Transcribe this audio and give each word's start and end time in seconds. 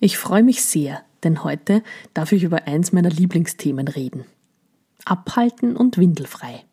Ich 0.00 0.16
freue 0.16 0.44
mich 0.44 0.62
sehr, 0.62 1.02
denn 1.24 1.42
heute 1.42 1.82
darf 2.14 2.30
ich 2.30 2.44
über 2.44 2.68
eins 2.68 2.92
meiner 2.92 3.10
Lieblingsthemen 3.10 3.88
reden. 3.88 4.26
Abhalten 5.04 5.76
und 5.76 5.98
windelfrei. 5.98 6.64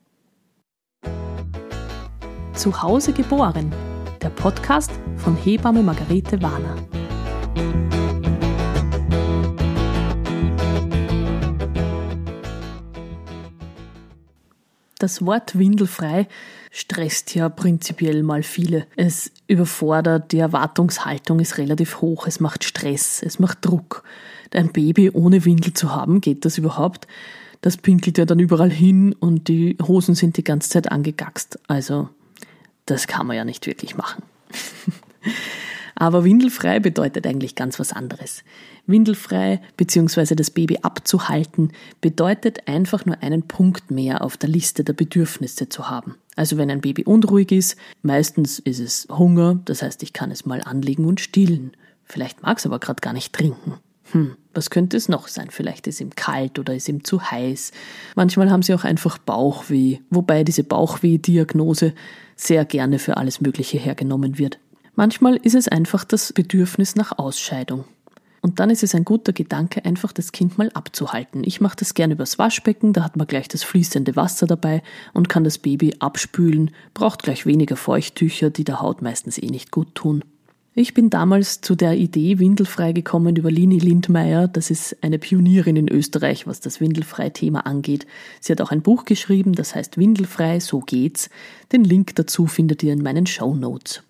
Zu 2.53 2.83
Hause 2.83 3.13
geboren. 3.13 3.73
Der 4.21 4.29
Podcast 4.29 4.91
von 5.17 5.35
Hebamme 5.35 5.81
Margarete 5.81 6.39
Warner. 6.43 6.75
Das 14.99 15.25
Wort 15.25 15.57
windelfrei 15.57 16.27
stresst 16.75 17.33
ja 17.33 17.47
prinzipiell 17.47 18.21
mal 18.21 18.43
viele. 18.43 18.85
Es 18.97 19.31
überfordert, 19.47 20.33
die 20.33 20.39
Erwartungshaltung 20.39 21.39
ist 21.39 21.57
relativ 21.57 22.01
hoch, 22.01 22.27
es 22.27 22.41
macht 22.41 22.65
Stress, 22.65 23.23
es 23.23 23.39
macht 23.39 23.59
Druck. 23.65 24.03
Ein 24.53 24.73
Baby 24.73 25.09
ohne 25.09 25.45
Windel 25.45 25.73
zu 25.73 25.95
haben, 25.95 26.19
geht 26.19 26.43
das 26.43 26.57
überhaupt? 26.57 27.07
Das 27.61 27.77
pinkelt 27.77 28.17
ja 28.17 28.25
dann 28.25 28.39
überall 28.39 28.69
hin 28.69 29.13
und 29.13 29.47
die 29.47 29.77
Hosen 29.87 30.15
sind 30.15 30.35
die 30.35 30.43
ganze 30.43 30.69
Zeit 30.69 30.91
angegackst. 30.91 31.59
Also, 31.67 32.09
das 32.85 33.07
kann 33.07 33.25
man 33.25 33.37
ja 33.37 33.45
nicht 33.45 33.67
wirklich 33.67 33.95
machen. 33.95 34.23
Aber 35.95 36.25
windelfrei 36.25 36.81
bedeutet 36.81 37.25
eigentlich 37.25 37.55
ganz 37.55 37.79
was 37.79 37.93
anderes. 37.93 38.43
Windelfrei 38.85 39.61
bzw. 39.77 40.35
das 40.35 40.51
Baby 40.51 40.79
abzuhalten 40.81 41.71
bedeutet 42.01 42.67
einfach 42.67 43.05
nur 43.05 43.23
einen 43.23 43.43
Punkt 43.43 43.91
mehr 43.91 44.21
auf 44.21 44.35
der 44.35 44.49
Liste 44.49 44.83
der 44.83 44.93
Bedürfnisse 44.93 45.69
zu 45.69 45.89
haben. 45.89 46.15
Also 46.35 46.57
wenn 46.57 46.69
ein 46.69 46.81
Baby 46.81 47.03
unruhig 47.03 47.51
ist, 47.51 47.77
meistens 48.01 48.59
ist 48.59 48.79
es 48.79 49.07
Hunger, 49.09 49.59
das 49.65 49.81
heißt, 49.81 50.03
ich 50.03 50.13
kann 50.13 50.31
es 50.31 50.45
mal 50.45 50.61
anlegen 50.61 51.05
und 51.05 51.21
stillen. 51.21 51.71
Vielleicht 52.03 52.43
mag 52.43 52.57
es 52.57 52.65
aber 52.65 52.79
gerade 52.79 53.01
gar 53.01 53.13
nicht 53.13 53.33
trinken. 53.33 53.75
Hm, 54.11 54.35
was 54.53 54.69
könnte 54.69 54.97
es 54.97 55.09
noch 55.09 55.27
sein? 55.27 55.49
Vielleicht 55.49 55.87
ist 55.87 55.99
ihm 55.99 56.11
kalt 56.11 56.59
oder 56.59 56.75
ist 56.75 56.87
ihm 56.87 57.03
zu 57.03 57.21
heiß. 57.21 57.71
Manchmal 58.15 58.51
haben 58.51 58.61
sie 58.61 58.73
auch 58.73 58.83
einfach 58.83 59.17
Bauchweh, 59.17 59.99
wobei 60.09 60.43
diese 60.43 60.63
Bauchweh-Diagnose 60.63 61.93
sehr 62.35 62.65
gerne 62.65 62.99
für 62.99 63.17
alles 63.17 63.41
Mögliche 63.41 63.77
hergenommen 63.77 64.37
wird. 64.37 64.59
Manchmal 64.93 65.35
ist 65.37 65.55
es 65.55 65.67
einfach 65.67 66.03
das 66.03 66.33
Bedürfnis 66.33 66.95
nach 66.95 67.17
Ausscheidung. 67.17 67.85
Und 68.45 68.59
dann 68.59 68.69
ist 68.69 68.83
es 68.83 68.93
ein 68.93 69.05
guter 69.05 69.33
Gedanke, 69.33 69.85
einfach 69.85 70.11
das 70.11 70.31
Kind 70.31 70.59
mal 70.59 70.69
abzuhalten. 70.75 71.43
Ich 71.43 71.61
mache 71.61 71.77
das 71.79 71.95
gerne 71.95 72.13
übers 72.13 72.37
Waschbecken, 72.37 72.93
da 72.93 73.03
hat 73.03 73.17
man 73.17 73.25
gleich 73.25 73.47
das 73.47 73.63
fließende 73.63 74.15
Wasser 74.15 74.45
dabei 74.45 74.83
und 75.13 75.29
kann 75.29 75.43
das 75.43 75.57
Baby 75.57 75.95
abspülen, 75.97 76.69
braucht 76.93 77.23
gleich 77.23 77.47
weniger 77.47 77.75
Feuchttücher, 77.75 78.51
die 78.51 78.63
der 78.63 78.81
Haut 78.81 79.01
meistens 79.01 79.39
eh 79.39 79.47
nicht 79.47 79.71
gut 79.71 79.95
tun. 79.95 80.23
Ich 80.75 80.93
bin 80.93 81.09
damals 81.09 81.61
zu 81.61 81.73
der 81.73 81.97
Idee 81.97 82.37
windelfrei 82.37 82.91
gekommen 82.91 83.35
über 83.35 83.49
Lini 83.49 83.79
Lindmeier. 83.79 84.47
Das 84.47 84.69
ist 84.69 84.95
eine 85.01 85.17
Pionierin 85.17 85.75
in 85.75 85.89
Österreich, 85.89 86.45
was 86.45 86.59
das 86.59 86.79
Windelfrei-Thema 86.79 87.65
angeht. 87.65 88.05
Sie 88.41 88.51
hat 88.51 88.61
auch 88.61 88.69
ein 88.69 88.83
Buch 88.83 89.05
geschrieben, 89.05 89.53
das 89.53 89.73
heißt 89.73 89.97
Windelfrei, 89.97 90.59
so 90.59 90.81
geht's. 90.81 91.31
Den 91.71 91.83
Link 91.83 92.15
dazu 92.15 92.45
findet 92.45 92.83
ihr 92.83 92.93
in 92.93 93.01
meinen 93.01 93.25
Show 93.25 93.55
Notes. 93.55 94.03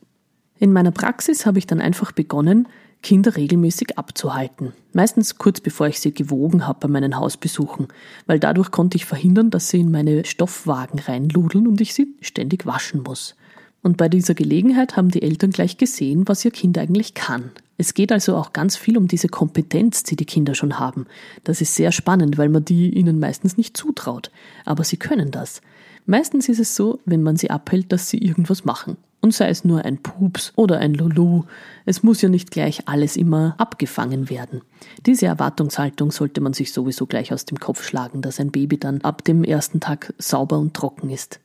In 0.59 0.73
meiner 0.73 0.91
Praxis 0.91 1.45
habe 1.45 1.58
ich 1.58 1.67
dann 1.67 1.80
einfach 1.80 2.11
begonnen, 2.11 2.67
Kinder 3.02 3.36
regelmäßig 3.36 3.98
abzuhalten. 3.98 4.74
Meistens 4.94 5.38
kurz 5.38 5.60
bevor 5.60 5.88
ich 5.88 6.00
sie 6.00 6.14
gewogen 6.14 6.68
habe 6.68 6.80
bei 6.82 6.88
meinen 6.88 7.18
Hausbesuchen, 7.18 7.88
weil 8.26 8.40
dadurch 8.40 8.72
konnte 8.72 8.98
ich 8.98 9.06
verhindern, 9.06 9.50
dass 9.50 9.70
sie 9.70 9.80
in 9.80 9.92
meine 9.92 10.26
Stoffwagen 10.26 11.00
reinludeln 11.00 11.68
und 11.68 11.82
ich 11.82 11.94
sie 11.94 12.16
ständig 12.22 12.66
waschen 12.66 13.04
muss. 13.04 13.36
Und 13.84 13.98
bei 13.98 14.10
dieser 14.10 14.34
Gelegenheit 14.34 14.98
haben 14.98 15.12
die 15.12 15.22
Eltern 15.22 15.52
gleich 15.52 15.78
gesehen, 15.78 16.28
was 16.28 16.44
ihr 16.44 16.52
Kind 16.52 16.78
eigentlich 16.78 17.14
kann. 17.14 17.52
Es 17.78 17.94
geht 17.94 18.12
also 18.12 18.36
auch 18.36 18.54
ganz 18.54 18.78
viel 18.78 18.98
um 18.98 19.08
diese 19.08 19.28
Kompetenz, 19.28 20.04
die 20.04 20.16
die 20.16 20.26
Kinder 20.26 20.56
schon 20.56 20.80
haben. 20.80 21.06
Das 21.44 21.62
ist 21.62 21.76
sehr 21.76 21.92
spannend, 21.92 22.38
weil 22.38 22.50
man 22.50 22.66
die 22.66 22.90
ihnen 22.90 23.20
meistens 23.20 23.58
nicht 23.58 23.76
zutraut. 23.76 24.32
Aber 24.64 24.84
sie 24.84 24.98
können 24.98 25.30
das. 25.30 25.62
Meistens 26.06 26.50
ist 26.50 26.59
es 26.59 26.75
so, 26.75 27.00
wenn 27.06 27.22
man 27.22 27.36
sie 27.36 27.52
abhält, 27.52 27.92
dass 27.92 28.09
sie 28.09 28.18
irgendwas 28.18 28.64
machen. 28.64 28.98
Und 29.25 29.34
sei 29.34 29.50
es 29.50 29.66
nur 29.66 29.84
ein 29.84 29.97
Pups 29.97 30.53
oder 30.56 30.78
ein 30.78 30.94
Lulu, 30.94 31.46
es 31.88 32.03
muss 32.03 32.22
ja 32.22 32.30
nicht 32.30 32.52
gleich 32.52 32.88
alles 32.88 33.18
immer 33.18 33.56
abgefangen 33.58 34.30
werden. 34.30 34.62
Diese 35.08 35.25
Erwartungshaltung 35.25 36.12
sollte 36.12 36.41
man 36.41 36.53
sich 36.53 36.72
sowieso 36.72 37.08
gleich 37.08 37.34
aus 37.34 37.44
dem 37.46 37.59
Kopf 37.59 37.84
schlagen, 37.84 38.22
dass 38.22 38.40
ein 38.40 38.52
Baby 38.52 38.78
dann 38.78 39.02
ab 39.02 39.24
dem 39.24 39.44
ersten 39.44 39.80
Tag 39.80 40.13
sauber 40.19 40.59
und 40.59 40.75
trocken 40.75 41.09
ist. 41.09 41.40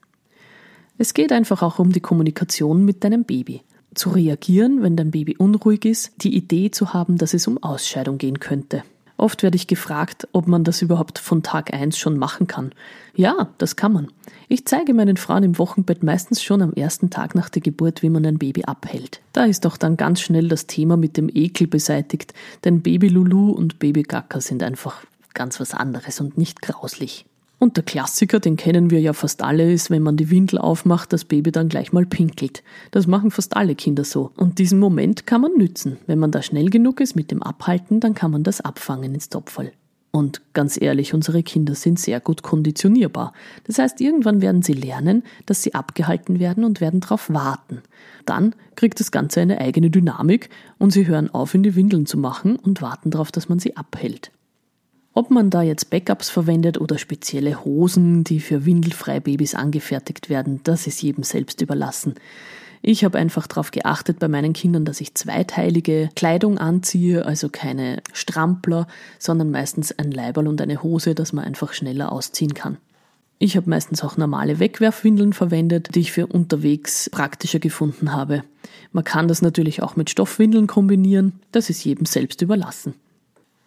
Es 0.99 1.15
geht 1.15 1.31
einfach 1.31 1.63
auch 1.63 1.79
um 1.79 1.91
die 1.91 2.01
Kommunikation 2.01 2.85
mit 2.85 3.03
deinem 3.03 3.23
Baby. 3.23 3.63
Zu 3.95 4.11
reagieren, 4.11 4.83
wenn 4.83 4.95
dein 4.95 5.09
Baby 5.09 5.37
unruhig 5.37 5.83
ist, 5.85 6.11
die 6.19 6.35
Idee 6.35 6.69
zu 6.69 6.93
haben, 6.93 7.17
dass 7.17 7.33
es 7.33 7.47
um 7.47 7.63
Ausscheidung 7.63 8.19
gehen 8.19 8.39
könnte. 8.39 8.83
Oft 9.17 9.41
werde 9.41 9.55
ich 9.55 9.65
gefragt, 9.65 10.27
ob 10.33 10.47
man 10.47 10.63
das 10.63 10.83
überhaupt 10.83 11.17
von 11.17 11.41
Tag 11.41 11.73
1 11.73 11.97
schon 11.97 12.19
machen 12.19 12.45
kann. 12.45 12.73
Ja, 13.15 13.49
das 13.57 13.75
kann 13.75 13.93
man. 13.93 14.07
Ich 14.51 14.65
zeige 14.65 14.93
meinen 14.93 15.15
Frauen 15.15 15.43
im 15.43 15.57
Wochenbett 15.57 16.03
meistens 16.03 16.43
schon 16.43 16.61
am 16.61 16.73
ersten 16.73 17.09
Tag 17.09 17.35
nach 17.35 17.47
der 17.47 17.61
Geburt, 17.61 18.01
wie 18.01 18.09
man 18.09 18.25
ein 18.25 18.37
Baby 18.37 18.65
abhält. 18.65 19.21
Da 19.31 19.45
ist 19.45 19.63
doch 19.63 19.77
dann 19.77 19.95
ganz 19.95 20.19
schnell 20.19 20.49
das 20.49 20.67
Thema 20.67 20.97
mit 20.97 21.15
dem 21.15 21.29
Ekel 21.33 21.67
beseitigt, 21.67 22.33
denn 22.65 22.81
Baby 22.81 23.07
Lulu 23.07 23.51
und 23.51 23.79
Baby 23.79 24.03
Gacker 24.03 24.41
sind 24.41 24.61
einfach 24.61 25.05
ganz 25.33 25.61
was 25.61 25.73
anderes 25.73 26.19
und 26.19 26.37
nicht 26.37 26.61
grauslich. 26.61 27.25
Und 27.59 27.77
der 27.77 27.85
Klassiker, 27.85 28.41
den 28.41 28.57
kennen 28.57 28.89
wir 28.89 28.99
ja 28.99 29.13
fast 29.13 29.41
alle, 29.41 29.71
ist, 29.71 29.89
wenn 29.89 30.03
man 30.03 30.17
die 30.17 30.29
Windel 30.29 30.59
aufmacht, 30.59 31.13
das 31.13 31.23
Baby 31.23 31.53
dann 31.53 31.69
gleich 31.69 31.93
mal 31.93 32.05
pinkelt. 32.05 32.61
Das 32.91 33.07
machen 33.07 33.31
fast 33.31 33.55
alle 33.55 33.75
Kinder 33.75 34.03
so. 34.03 34.31
Und 34.35 34.59
diesen 34.59 34.79
Moment 34.79 35.25
kann 35.25 35.39
man 35.39 35.53
nützen. 35.55 35.95
Wenn 36.07 36.19
man 36.19 36.31
da 36.31 36.41
schnell 36.41 36.69
genug 36.69 36.99
ist 36.99 37.15
mit 37.15 37.31
dem 37.31 37.41
Abhalten, 37.41 38.01
dann 38.01 38.15
kann 38.15 38.31
man 38.31 38.43
das 38.43 38.59
abfangen 38.59 39.13
ins 39.13 39.29
Topfall. 39.29 39.71
Und 40.11 40.41
ganz 40.53 40.79
ehrlich, 40.79 41.13
unsere 41.13 41.41
Kinder 41.41 41.73
sind 41.73 41.97
sehr 41.97 42.19
gut 42.19 42.43
konditionierbar. 42.43 43.31
Das 43.63 43.79
heißt, 43.79 44.01
irgendwann 44.01 44.41
werden 44.41 44.61
sie 44.61 44.73
lernen, 44.73 45.23
dass 45.45 45.63
sie 45.63 45.73
abgehalten 45.73 46.39
werden 46.39 46.65
und 46.65 46.81
werden 46.81 46.99
darauf 46.99 47.29
warten. 47.29 47.81
Dann 48.25 48.53
kriegt 48.75 48.99
das 48.99 49.11
Ganze 49.11 49.39
eine 49.39 49.59
eigene 49.59 49.89
Dynamik 49.89 50.49
und 50.77 50.91
sie 50.91 51.07
hören 51.07 51.29
auf, 51.33 51.53
in 51.53 51.63
die 51.63 51.75
Windeln 51.75 52.05
zu 52.05 52.17
machen 52.17 52.57
und 52.57 52.81
warten 52.81 53.09
darauf, 53.09 53.31
dass 53.31 53.47
man 53.47 53.59
sie 53.59 53.77
abhält. 53.77 54.31
Ob 55.13 55.29
man 55.29 55.49
da 55.49 55.61
jetzt 55.61 55.89
Backups 55.89 56.29
verwendet 56.29 56.79
oder 56.79 56.97
spezielle 56.97 57.63
Hosen, 57.65 58.23
die 58.23 58.39
für 58.39 58.65
windelfreie 58.65 59.21
Babys 59.21 59.55
angefertigt 59.55 60.29
werden, 60.29 60.61
das 60.63 60.87
ist 60.87 61.01
jedem 61.01 61.23
selbst 61.23 61.61
überlassen. 61.61 62.15
Ich 62.83 63.03
habe 63.03 63.19
einfach 63.19 63.45
darauf 63.45 63.69
geachtet 63.69 64.17
bei 64.17 64.27
meinen 64.27 64.53
Kindern, 64.53 64.85
dass 64.85 65.01
ich 65.01 65.13
zweiteilige 65.13 66.09
Kleidung 66.15 66.57
anziehe, 66.57 67.25
also 67.25 67.47
keine 67.49 68.01
Strampler, 68.11 68.87
sondern 69.19 69.51
meistens 69.51 69.91
ein 69.91 70.11
Leiberl 70.11 70.47
und 70.47 70.59
eine 70.61 70.81
Hose, 70.81 71.13
dass 71.13 71.31
man 71.31 71.45
einfach 71.45 71.73
schneller 71.73 72.11
ausziehen 72.11 72.55
kann. 72.55 72.77
Ich 73.37 73.55
habe 73.55 73.69
meistens 73.69 74.03
auch 74.03 74.17
normale 74.17 74.59
Wegwerfwindeln 74.59 75.33
verwendet, 75.33 75.95
die 75.95 76.01
ich 76.01 76.11
für 76.11 76.27
unterwegs 76.27 77.09
praktischer 77.09 77.59
gefunden 77.59 78.13
habe. 78.13 78.43
Man 78.91 79.03
kann 79.03 79.27
das 79.27 79.41
natürlich 79.41 79.81
auch 79.83 79.95
mit 79.95 80.09
Stoffwindeln 80.09 80.67
kombinieren, 80.67 81.33
das 81.51 81.69
ist 81.69 81.83
jedem 81.83 82.05
selbst 82.05 82.41
überlassen. 82.41 82.95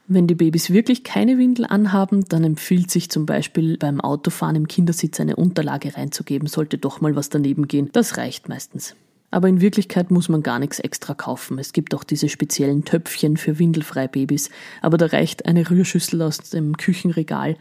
Wenn 0.06 0.26
die 0.26 0.34
Babys 0.34 0.70
wirklich 0.70 1.02
keine 1.02 1.38
Windel 1.38 1.64
anhaben, 1.64 2.24
dann 2.28 2.44
empfiehlt 2.44 2.90
sich 2.90 3.10
zum 3.10 3.26
Beispiel 3.26 3.78
beim 3.78 4.00
Autofahren 4.00 4.54
im 4.54 4.68
Kindersitz 4.68 5.18
eine 5.18 5.36
Unterlage 5.36 5.96
reinzugeben, 5.96 6.46
sollte 6.46 6.78
doch 6.78 7.00
mal 7.00 7.16
was 7.16 7.30
daneben 7.30 7.68
gehen. 7.68 7.88
Das 7.92 8.16
reicht 8.18 8.48
meistens. 8.48 8.94
Aber 9.34 9.48
in 9.48 9.60
Wirklichkeit 9.60 10.12
muss 10.12 10.28
man 10.28 10.44
gar 10.44 10.60
nichts 10.60 10.78
extra 10.78 11.12
kaufen. 11.12 11.58
Es 11.58 11.72
gibt 11.72 11.92
auch 11.92 12.04
diese 12.04 12.28
speziellen 12.28 12.84
Töpfchen 12.84 13.36
für 13.36 13.58
windelfreie 13.58 14.06
Babys, 14.06 14.48
aber 14.80 14.96
da 14.96 15.06
reicht 15.06 15.46
eine 15.46 15.68
Rührschüssel 15.68 16.22
aus 16.22 16.38
dem 16.38 16.76
Küchenregal 16.76 17.56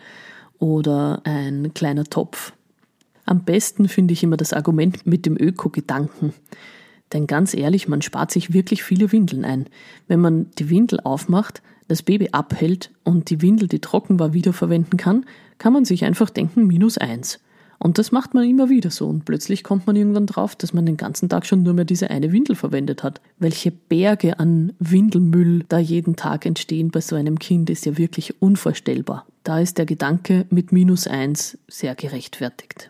oder 0.59 1.21
ein 1.23 1.73
kleiner 1.73 2.03
Topf. 2.03 2.53
Am 3.25 3.43
besten 3.43 3.87
finde 3.87 4.13
ich 4.13 4.21
immer 4.21 4.37
das 4.37 4.53
Argument 4.53 5.07
mit 5.07 5.25
dem 5.25 5.35
Öko-Gedanken. 5.35 6.33
Denn 7.11 7.25
ganz 7.25 7.55
ehrlich, 7.55 7.87
man 7.87 8.03
spart 8.03 8.29
sich 8.29 8.53
wirklich 8.53 8.83
viele 8.83 9.11
Windeln 9.11 9.43
ein. 9.43 9.65
Wenn 10.07 10.19
man 10.19 10.51
die 10.59 10.69
Windel 10.69 10.99
aufmacht, 10.99 11.63
das 11.87 12.03
Baby 12.03 12.29
abhält 12.33 12.91
und 13.03 13.31
die 13.31 13.41
Windel, 13.41 13.67
die 13.67 13.79
trocken 13.79 14.19
war, 14.19 14.33
wiederverwenden 14.33 14.97
kann, 14.97 15.25
kann 15.57 15.73
man 15.73 15.85
sich 15.85 16.05
einfach 16.05 16.29
denken, 16.29 16.67
minus 16.67 16.99
eins. 16.99 17.39
Und 17.83 17.97
das 17.97 18.13
macht 18.13 18.33
man 18.33 18.49
immer 18.49 18.69
wieder 18.69 18.89
so. 18.91 19.07
Und 19.07 19.25
plötzlich 19.25 19.61
kommt 19.61 19.87
man 19.87 19.97
irgendwann 19.97 20.25
drauf, 20.25 20.55
dass 20.55 20.71
man 20.71 20.85
den 20.85 20.95
ganzen 20.95 21.27
Tag 21.27 21.45
schon 21.45 21.63
nur 21.63 21.73
mehr 21.73 21.83
diese 21.83 22.09
eine 22.09 22.31
Windel 22.31 22.55
verwendet 22.55 23.03
hat. 23.03 23.19
Welche 23.39 23.71
Berge 23.71 24.39
an 24.39 24.71
Windelmüll 24.79 25.65
da 25.67 25.79
jeden 25.79 26.15
Tag 26.15 26.45
entstehen 26.45 26.91
bei 26.91 27.01
so 27.01 27.17
einem 27.17 27.39
Kind, 27.39 27.69
ist 27.69 27.85
ja 27.85 27.97
wirklich 27.97 28.41
unvorstellbar. 28.41 29.27
Da 29.43 29.59
ist 29.59 29.77
der 29.77 29.85
Gedanke 29.85 30.45
mit 30.49 30.71
minus 30.71 31.07
eins 31.07 31.57
sehr 31.67 31.93
gerechtfertigt. 31.93 32.89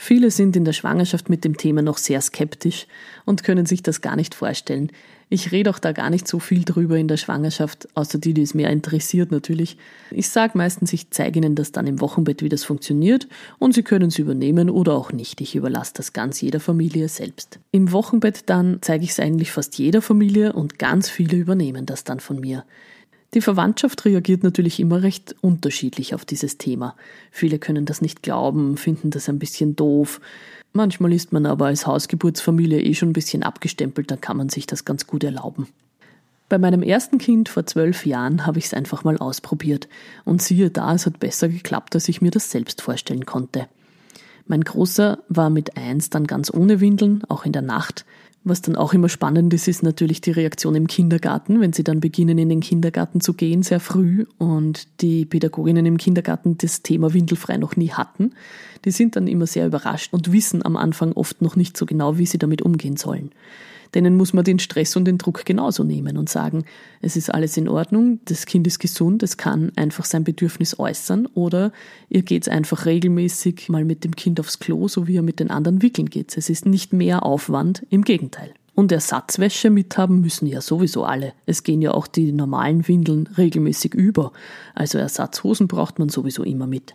Viele 0.00 0.30
sind 0.30 0.54
in 0.54 0.64
der 0.64 0.72
Schwangerschaft 0.72 1.28
mit 1.28 1.44
dem 1.44 1.56
Thema 1.56 1.82
noch 1.82 1.98
sehr 1.98 2.20
skeptisch 2.20 2.86
und 3.24 3.42
können 3.42 3.66
sich 3.66 3.82
das 3.82 4.00
gar 4.00 4.14
nicht 4.14 4.32
vorstellen. 4.32 4.92
Ich 5.28 5.50
rede 5.50 5.70
auch 5.70 5.80
da 5.80 5.90
gar 5.90 6.08
nicht 6.08 6.28
so 6.28 6.38
viel 6.38 6.64
drüber 6.64 6.96
in 6.96 7.08
der 7.08 7.16
Schwangerschaft, 7.16 7.88
außer 7.96 8.18
die, 8.18 8.32
die 8.32 8.42
es 8.42 8.54
mehr 8.54 8.70
interessiert 8.70 9.32
natürlich. 9.32 9.76
Ich 10.12 10.28
sage 10.28 10.56
meistens, 10.56 10.92
ich 10.92 11.10
zeige 11.10 11.40
Ihnen 11.40 11.56
das 11.56 11.72
dann 11.72 11.88
im 11.88 12.00
Wochenbett, 12.00 12.42
wie 12.42 12.48
das 12.48 12.62
funktioniert 12.62 13.26
und 13.58 13.74
Sie 13.74 13.82
können 13.82 14.06
es 14.06 14.20
übernehmen 14.20 14.70
oder 14.70 14.94
auch 14.94 15.10
nicht. 15.10 15.40
Ich 15.40 15.56
überlasse 15.56 15.94
das 15.96 16.12
ganz 16.12 16.40
jeder 16.40 16.60
Familie 16.60 17.08
selbst. 17.08 17.58
Im 17.72 17.90
Wochenbett 17.90 18.48
dann 18.48 18.78
zeige 18.82 19.02
ich 19.02 19.10
es 19.10 19.18
eigentlich 19.18 19.50
fast 19.50 19.76
jeder 19.78 20.00
Familie 20.00 20.52
und 20.52 20.78
ganz 20.78 21.10
viele 21.10 21.36
übernehmen 21.36 21.86
das 21.86 22.04
dann 22.04 22.20
von 22.20 22.38
mir. 22.38 22.64
Die 23.34 23.42
Verwandtschaft 23.42 24.04
reagiert 24.06 24.42
natürlich 24.42 24.80
immer 24.80 25.02
recht 25.02 25.34
unterschiedlich 25.42 26.14
auf 26.14 26.24
dieses 26.24 26.56
Thema. 26.56 26.96
Viele 27.30 27.58
können 27.58 27.84
das 27.84 28.00
nicht 28.00 28.22
glauben, 28.22 28.78
finden 28.78 29.10
das 29.10 29.28
ein 29.28 29.38
bisschen 29.38 29.76
doof. 29.76 30.20
Manchmal 30.72 31.12
ist 31.12 31.32
man 31.32 31.44
aber 31.44 31.66
als 31.66 31.86
Hausgeburtsfamilie 31.86 32.80
eh 32.80 32.94
schon 32.94 33.10
ein 33.10 33.14
bisschen 33.14 33.42
abgestempelt, 33.42 34.10
da 34.10 34.16
kann 34.16 34.36
man 34.36 34.48
sich 34.48 34.66
das 34.66 34.84
ganz 34.84 35.06
gut 35.06 35.24
erlauben. 35.24 35.66
Bei 36.48 36.56
meinem 36.56 36.82
ersten 36.82 37.18
Kind 37.18 37.50
vor 37.50 37.66
zwölf 37.66 38.06
Jahren 38.06 38.46
habe 38.46 38.58
ich 38.58 38.66
es 38.66 38.74
einfach 38.74 39.04
mal 39.04 39.18
ausprobiert 39.18 39.88
und 40.24 40.40
siehe 40.40 40.70
da, 40.70 40.94
es 40.94 41.04
hat 41.04 41.20
besser 41.20 41.50
geklappt, 41.50 41.94
als 41.94 42.08
ich 42.08 42.22
mir 42.22 42.30
das 42.30 42.50
selbst 42.50 42.80
vorstellen 42.80 43.26
konnte. 43.26 43.68
Mein 44.46 44.62
Großer 44.62 45.18
war 45.28 45.50
mit 45.50 45.76
eins 45.76 46.08
dann 46.08 46.26
ganz 46.26 46.50
ohne 46.50 46.80
Windeln, 46.80 47.22
auch 47.28 47.44
in 47.44 47.52
der 47.52 47.60
Nacht. 47.60 48.06
Was 48.48 48.62
dann 48.62 48.76
auch 48.76 48.94
immer 48.94 49.10
spannend 49.10 49.52
ist, 49.52 49.68
ist 49.68 49.82
natürlich 49.82 50.22
die 50.22 50.30
Reaktion 50.30 50.74
im 50.74 50.86
Kindergarten, 50.86 51.60
wenn 51.60 51.74
sie 51.74 51.84
dann 51.84 52.00
beginnen, 52.00 52.38
in 52.38 52.48
den 52.48 52.60
Kindergarten 52.60 53.20
zu 53.20 53.34
gehen, 53.34 53.62
sehr 53.62 53.78
früh 53.78 54.24
und 54.38 54.88
die 55.02 55.26
Pädagoginnen 55.26 55.84
im 55.84 55.98
Kindergarten 55.98 56.56
das 56.56 56.82
Thema 56.82 57.12
windelfrei 57.12 57.58
noch 57.58 57.76
nie 57.76 57.90
hatten. 57.90 58.32
Die 58.86 58.90
sind 58.90 59.16
dann 59.16 59.26
immer 59.26 59.46
sehr 59.46 59.66
überrascht 59.66 60.14
und 60.14 60.32
wissen 60.32 60.64
am 60.64 60.76
Anfang 60.76 61.12
oft 61.12 61.42
noch 61.42 61.56
nicht 61.56 61.76
so 61.76 61.84
genau, 61.84 62.16
wie 62.16 62.26
sie 62.26 62.38
damit 62.38 62.62
umgehen 62.62 62.96
sollen 62.96 63.32
denen 63.94 64.16
muss 64.16 64.32
man 64.32 64.44
den 64.44 64.58
Stress 64.58 64.96
und 64.96 65.04
den 65.04 65.18
Druck 65.18 65.44
genauso 65.44 65.84
nehmen 65.84 66.16
und 66.16 66.28
sagen, 66.28 66.64
es 67.00 67.16
ist 67.16 67.32
alles 67.32 67.56
in 67.56 67.68
Ordnung, 67.68 68.20
das 68.24 68.46
Kind 68.46 68.66
ist 68.66 68.78
gesund, 68.78 69.22
es 69.22 69.36
kann 69.36 69.72
einfach 69.76 70.04
sein 70.04 70.24
Bedürfnis 70.24 70.78
äußern 70.78 71.26
oder 71.34 71.72
ihr 72.08 72.22
geht's 72.22 72.48
einfach 72.48 72.86
regelmäßig 72.86 73.68
mal 73.68 73.84
mit 73.84 74.04
dem 74.04 74.16
Kind 74.16 74.40
aufs 74.40 74.58
Klo, 74.58 74.88
so 74.88 75.06
wie 75.06 75.14
ihr 75.14 75.22
mit 75.22 75.40
den 75.40 75.50
anderen 75.50 75.82
wickeln 75.82 76.10
geht. 76.10 76.36
Es 76.36 76.50
ist 76.50 76.66
nicht 76.66 76.92
mehr 76.92 77.24
Aufwand, 77.24 77.86
im 77.90 78.02
Gegenteil. 78.02 78.52
Und 78.74 78.92
Ersatzwäsche 78.92 79.70
mithaben 79.70 80.20
müssen 80.20 80.46
ja 80.46 80.60
sowieso 80.60 81.02
alle. 81.02 81.32
Es 81.46 81.64
gehen 81.64 81.82
ja 81.82 81.90
auch 81.94 82.06
die 82.06 82.30
normalen 82.30 82.86
Windeln 82.86 83.28
regelmäßig 83.36 83.92
über. 83.92 84.32
Also 84.72 84.98
Ersatzhosen 84.98 85.66
braucht 85.66 85.98
man 85.98 86.08
sowieso 86.10 86.44
immer 86.44 86.68
mit. 86.68 86.94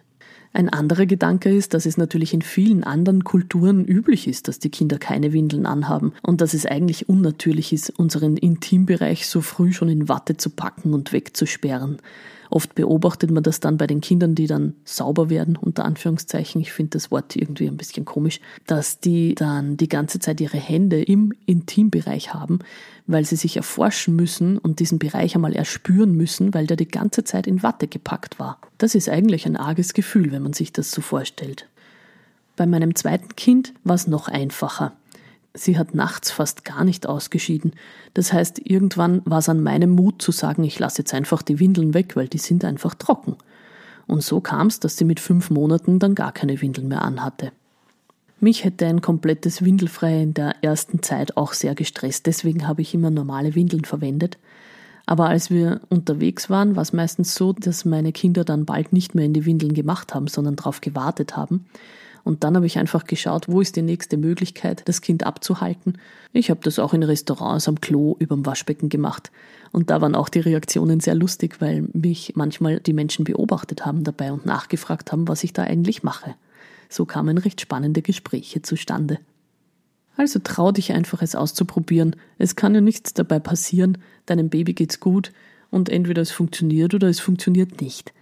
Ein 0.55 0.69
anderer 0.69 1.07
Gedanke 1.07 1.49
ist, 1.49 1.73
dass 1.73 1.87
es 1.87 1.97
natürlich 1.97 2.31
in 2.31 2.43
vielen 2.43 2.83
anderen 2.83 3.23
Kulturen 3.23 3.85
üblich 3.85 4.27
ist, 4.27 4.47
dass 4.47 4.59
die 4.59 4.69
Kinder 4.69 4.99
keine 4.99 5.33
Windeln 5.33 5.65
anhaben 5.65 6.13
und 6.21 6.41
dass 6.41 6.53
es 6.53 6.67
eigentlich 6.67 7.09
unnatürlich 7.09 7.73
ist, 7.73 7.89
unseren 7.89 8.37
Intimbereich 8.37 9.27
so 9.27 9.41
früh 9.41 9.73
schon 9.73 9.89
in 9.89 10.09
Watte 10.09 10.37
zu 10.37 10.51
packen 10.51 10.93
und 10.93 11.11
wegzusperren. 11.11 11.97
Oft 12.53 12.75
beobachtet 12.75 13.31
man 13.31 13.41
das 13.41 13.61
dann 13.61 13.77
bei 13.77 13.87
den 13.87 13.99
Kindern, 13.99 14.35
die 14.35 14.45
dann 14.45 14.75
sauber 14.85 15.31
werden, 15.31 15.55
unter 15.55 15.85
Anführungszeichen. 15.85 16.61
Ich 16.61 16.71
finde 16.71 16.91
das 16.91 17.09
Wort 17.09 17.35
irgendwie 17.35 17.67
ein 17.67 17.77
bisschen 17.77 18.05
komisch, 18.05 18.39
dass 18.67 18.99
die 18.99 19.33
dann 19.33 19.75
die 19.75 19.89
ganze 19.89 20.19
Zeit 20.19 20.39
ihre 20.39 20.59
Hände 20.59 21.01
im 21.01 21.33
Intimbereich 21.47 22.35
haben, 22.35 22.59
weil 23.07 23.25
sie 23.25 23.37
sich 23.37 23.57
erforschen 23.57 24.15
müssen 24.15 24.59
und 24.59 24.77
diesen 24.79 24.99
Bereich 24.99 25.33
einmal 25.33 25.55
erspüren 25.55 26.11
müssen, 26.11 26.53
weil 26.53 26.67
der 26.67 26.77
die 26.77 26.87
ganze 26.87 27.23
Zeit 27.23 27.47
in 27.47 27.63
Watte 27.63 27.87
gepackt 27.87 28.37
war. 28.37 28.59
Das 28.77 28.93
ist 28.93 29.09
eigentlich 29.09 29.47
ein 29.47 29.57
arges 29.57 29.95
Gefühl, 29.95 30.31
wenn 30.31 30.43
man 30.43 30.53
sich 30.53 30.71
das 30.71 30.91
so 30.91 31.01
vorstellt. 31.01 31.67
Bei 32.55 32.67
meinem 32.67 32.93
zweiten 32.93 33.35
Kind 33.35 33.73
war 33.83 33.95
es 33.95 34.05
noch 34.05 34.27
einfacher. 34.27 34.93
Sie 35.53 35.77
hat 35.77 35.93
nachts 35.93 36.31
fast 36.31 36.65
gar 36.65 36.83
nicht 36.83 37.07
ausgeschieden. 37.07 37.73
Das 38.13 38.33
heißt, 38.33 38.61
irgendwann 38.63 39.21
war 39.25 39.39
es 39.39 39.49
an 39.49 39.61
meinem 39.61 39.91
Mut 39.91 40.21
zu 40.21 40.31
sagen, 40.31 40.63
ich 40.63 40.79
lasse 40.79 40.99
jetzt 40.99 41.13
einfach 41.13 41.43
die 41.43 41.59
Windeln 41.59 41.93
weg, 41.93 42.15
weil 42.15 42.27
die 42.27 42.39
sind 42.39 42.65
einfach 42.65 42.95
trocken. 42.95 43.35
Und 44.07 44.23
so 44.23 44.41
kam 44.41 44.67
es, 44.67 44.79
dass 44.79 44.97
sie 44.97 45.05
mit 45.05 45.19
fünf 45.19 45.49
Monaten 45.49 45.99
dann 45.99 46.15
gar 46.15 46.31
keine 46.31 46.59
Windeln 46.61 46.87
mehr 46.87 47.03
anhatte. 47.03 47.51
Mich 48.39 48.65
hätte 48.65 48.87
ein 48.87 49.01
komplettes 49.01 49.63
Windelfrei 49.63 50.21
in 50.23 50.33
der 50.33 50.55
ersten 50.61 51.01
Zeit 51.01 51.37
auch 51.37 51.53
sehr 51.53 51.75
gestresst, 51.75 52.25
deswegen 52.25 52.67
habe 52.67 52.81
ich 52.81 52.93
immer 52.93 53.09
normale 53.09 53.55
Windeln 53.55 53.85
verwendet. 53.85 54.37
Aber 55.05 55.29
als 55.29 55.49
wir 55.49 55.81
unterwegs 55.89 56.49
waren, 56.49 56.75
war 56.75 56.81
es 56.81 56.93
meistens 56.93 57.35
so, 57.35 57.53
dass 57.53 57.85
meine 57.85 58.11
Kinder 58.11 58.43
dann 58.43 58.65
bald 58.65 58.91
nicht 58.91 59.15
mehr 59.15 59.25
in 59.25 59.33
die 59.33 59.45
Windeln 59.45 59.73
gemacht 59.73 60.13
haben, 60.13 60.27
sondern 60.27 60.55
darauf 60.55 60.81
gewartet 60.81 61.37
haben. 61.37 61.65
Und 62.23 62.43
dann 62.43 62.55
habe 62.55 62.65
ich 62.65 62.77
einfach 62.77 63.05
geschaut, 63.05 63.49
wo 63.49 63.59
ist 63.59 63.75
die 63.75 63.81
nächste 63.81 64.15
Möglichkeit, 64.15 64.83
das 64.85 65.01
Kind 65.01 65.25
abzuhalten. 65.25 65.97
Ich 66.31 66.49
habe 66.49 66.61
das 66.63 66.79
auch 66.79 66.93
in 66.93 67.03
Restaurants 67.03 67.67
am 67.67 67.81
Klo 67.81 68.15
überm 68.19 68.45
Waschbecken 68.45 68.87
gemacht. 68.87 69.31
Und 69.71 69.89
da 69.89 69.99
waren 69.99 70.15
auch 70.15 70.29
die 70.29 70.39
Reaktionen 70.39 71.01
sehr 71.01 71.15
lustig, 71.15 71.59
weil 71.59 71.81
mich 71.93 72.33
manchmal 72.35 72.79
die 72.79 72.93
Menschen 72.93 73.25
beobachtet 73.25 73.85
haben 73.85 74.03
dabei 74.03 74.31
und 74.31 74.45
nachgefragt 74.45 75.11
haben, 75.11 75.27
was 75.27 75.43
ich 75.43 75.51
da 75.51 75.63
eigentlich 75.63 76.03
mache. 76.03 76.35
So 76.89 77.05
kamen 77.05 77.37
recht 77.37 77.59
spannende 77.59 78.01
Gespräche 78.01 78.61
zustande. 78.61 79.19
Also 80.15 80.39
trau 80.43 80.71
dich 80.71 80.93
einfach, 80.93 81.21
es 81.21 81.35
auszuprobieren. 81.35 82.15
Es 82.37 82.55
kann 82.55 82.75
ja 82.75 82.81
nichts 82.81 83.13
dabei 83.13 83.39
passieren. 83.39 83.97
Deinem 84.27 84.49
Baby 84.49 84.73
geht's 84.73 84.99
gut 84.99 85.31
und 85.71 85.89
entweder 85.89 86.21
es 86.21 86.31
funktioniert 86.31 86.93
oder 86.93 87.07
es 87.07 87.19
funktioniert 87.19 87.81
nicht. 87.81 88.13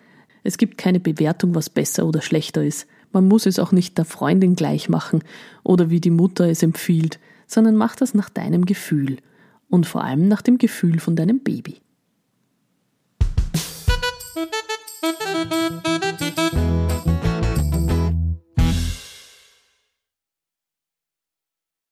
Es 0.44 0.58
gibt 0.58 0.78
keine 0.78 1.00
Bewertung, 1.00 1.54
was 1.54 1.70
besser 1.70 2.06
oder 2.06 2.22
schlechter 2.22 2.64
ist. 2.64 2.88
Man 3.12 3.28
muss 3.28 3.46
es 3.46 3.60
auch 3.60 3.72
nicht 3.72 3.98
der 3.98 4.06
Freundin 4.06 4.56
gleich 4.56 4.90
machen 4.90 5.24
oder 5.64 5.90
wie 5.90 6.00
die 6.00 6.10
Mutter 6.10 6.48
es 6.48 6.64
empfiehlt, 6.64 7.20
sondern 7.48 7.76
mach 7.76 7.96
das 7.96 8.14
nach 8.14 8.30
deinem 8.30 8.66
Gefühl 8.66 9.18
und 9.70 9.86
vor 9.86 10.04
allem 10.04 10.28
nach 10.28 10.42
dem 10.42 10.58
Gefühl 10.58 11.00
von 11.00 11.16
deinem 11.16 11.40
Baby. 11.40 11.81